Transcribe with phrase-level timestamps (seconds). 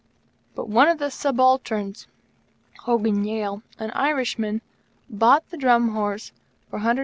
[0.55, 2.07] But one of the Subalterns
[2.85, 4.61] Hogan Yale, an Irishman
[5.07, 6.31] bought the Drum Horse
[6.71, 6.97] for Rs.